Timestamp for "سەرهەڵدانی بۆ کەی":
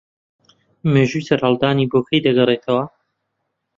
1.27-2.23